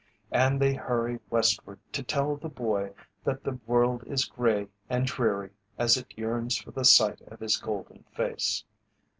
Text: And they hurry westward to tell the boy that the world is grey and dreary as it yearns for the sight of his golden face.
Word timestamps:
And 0.31 0.59
they 0.59 0.73
hurry 0.73 1.19
westward 1.29 1.77
to 1.91 2.01
tell 2.01 2.35
the 2.35 2.49
boy 2.49 2.95
that 3.23 3.43
the 3.43 3.59
world 3.67 4.03
is 4.07 4.25
grey 4.25 4.69
and 4.89 5.05
dreary 5.05 5.51
as 5.77 5.95
it 5.95 6.17
yearns 6.17 6.57
for 6.57 6.71
the 6.71 6.85
sight 6.85 7.21
of 7.27 7.39
his 7.39 7.57
golden 7.57 8.03
face. 8.15 8.63